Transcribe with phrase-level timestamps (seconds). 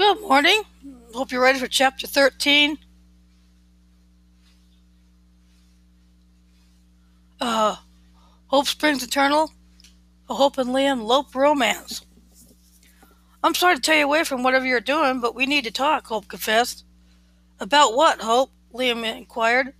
[0.00, 0.62] Good morning.
[1.12, 2.78] Hope you're ready for chapter 13.
[7.38, 7.76] Uh,
[8.46, 9.52] Hope Springs Eternal,
[10.30, 12.06] a Hope and Liam Lope romance.
[13.44, 16.06] I'm sorry to tear you away from whatever you're doing, but we need to talk,
[16.06, 16.86] Hope confessed.
[17.60, 18.52] About what, Hope?
[18.72, 19.74] Liam inquired.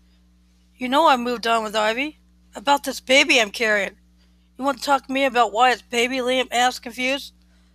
[0.76, 2.18] You know I moved on with Ivy.
[2.54, 3.96] About this baby I'm carrying.
[4.58, 6.18] You want to talk to me about why it's baby?
[6.18, 7.32] Liam asked, confused.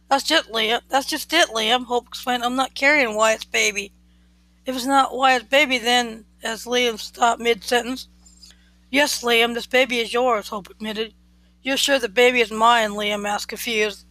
[0.10, 0.82] That's just Liam.
[0.90, 1.86] That's just it, Liam.
[1.86, 2.44] Hope explained.
[2.44, 3.92] I'm not carrying Wyatt's baby.
[4.66, 8.08] If it's not Wyatt's baby, then, as Liam stopped mid-sentence.
[8.92, 11.14] Yes, Liam, this baby is yours, Hope admitted.
[11.64, 14.06] You're sure the baby is mine, Liam asked, confused.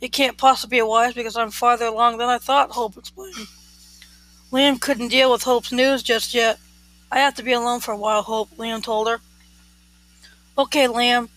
[0.00, 3.46] It can't possibly be Wyatt's because I'm farther along than I thought, Hope explained.
[4.50, 6.58] Liam couldn't deal with Hope's news just yet.
[7.12, 9.20] I have to be alone for a while, Hope, Liam told her.
[10.56, 11.28] Okay, Liam.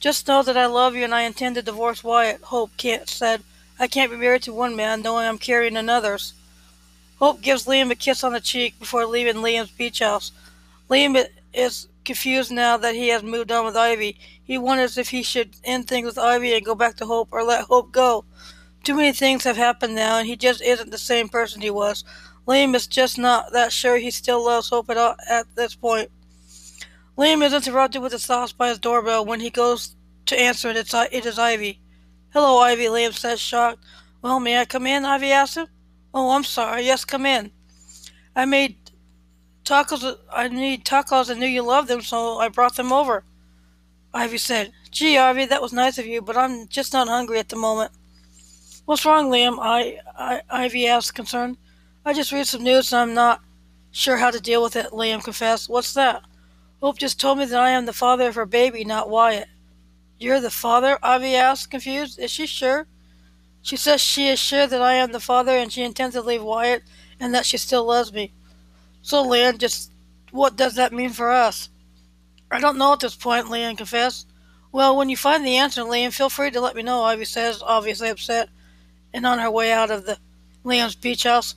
[0.00, 3.42] Just know that I love you and I intend to divorce Wyatt, Hope Kent said.
[3.80, 6.34] I can't be married to one man knowing I'm carrying another's.
[7.18, 10.32] Hope gives Liam a kiss on the cheek before leaving Liam's beach house.
[10.90, 14.16] Liam is confused now that he has moved on with Ivy.
[14.42, 17.42] He wonders if he should end things with Ivy and go back to Hope or
[17.42, 18.24] let Hope go.
[18.82, 22.04] Too many things have happened now, and he just isn't the same person he was.
[22.46, 26.10] Liam is just not that sure he still loves Hope at, all, at this point.
[27.18, 29.26] Liam is interrupted with his thoughts by his doorbell.
[29.26, 29.94] When he goes
[30.26, 31.80] to answer it, it's, it is Ivy.
[32.40, 33.84] Hello, Ivy, Liam said, shocked.
[34.22, 35.04] Well, may I come in?
[35.04, 35.66] Ivy asked him.
[36.14, 36.84] Oh, I'm sorry.
[36.84, 37.50] Yes, come in.
[38.36, 38.76] I made
[39.64, 40.16] tacos.
[40.32, 41.34] I need tacos.
[41.34, 43.24] I knew you loved them, so I brought them over.
[44.14, 47.48] Ivy said, Gee, Ivy, that was nice of you, but I'm just not hungry at
[47.48, 47.90] the moment.
[48.84, 49.58] What's wrong, Liam?
[49.60, 51.56] I, I, Ivy asked, concerned.
[52.04, 53.40] I just read some news and I'm not
[53.90, 55.68] sure how to deal with it, Liam confessed.
[55.68, 56.22] What's that?
[56.80, 59.48] Hope just told me that I am the father of her baby, not Wyatt.
[60.18, 60.98] You're the father?
[61.02, 62.18] Ivy asked, confused.
[62.18, 62.86] Is she sure?
[63.62, 66.42] She says she is sure that I am the father and she intends to leave
[66.42, 66.82] Wyatt
[67.20, 68.32] and that she still loves me.
[69.02, 69.92] So, Liam, just
[70.30, 71.68] what does that mean for us?
[72.50, 74.26] I don't know at this point, Liam confessed.
[74.72, 77.62] Well, when you find the answer, Liam, feel free to let me know, Ivy says,
[77.62, 78.48] obviously upset,
[79.12, 80.18] and on her way out of the
[80.64, 81.54] Liam's beach house.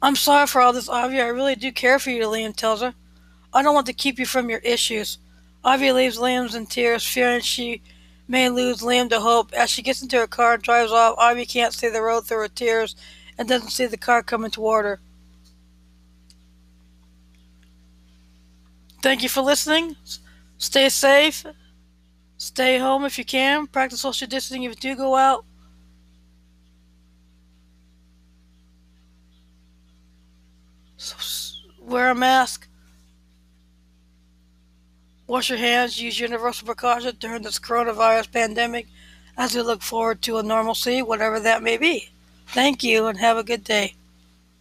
[0.00, 1.20] I'm sorry for all this, Ivy.
[1.20, 2.94] I really do care for you, Liam tells her.
[3.52, 5.18] I don't want to keep you from your issues.
[5.64, 7.82] Ivy leaves Liam in tears, fearing she
[8.26, 9.52] may lose Liam to hope.
[9.52, 12.38] As she gets into her car and drives off, Ivy can't see the road through
[12.38, 12.96] her tears
[13.36, 15.00] and doesn't see the car coming toward her.
[19.02, 19.96] Thank you for listening.
[20.58, 21.44] Stay safe.
[22.36, 23.66] Stay home if you can.
[23.66, 25.44] Practice social distancing if you do go out.
[31.80, 32.67] wear a mask.
[35.28, 38.88] Wash your hands, use universal precautions during this coronavirus pandemic
[39.36, 42.08] as we look forward to a normalcy, whatever that may be.
[42.46, 43.97] Thank you and have a good day.